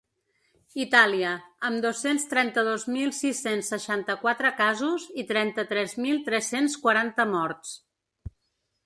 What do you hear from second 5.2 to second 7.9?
i trenta-tres mil tres-cents quaranta morts.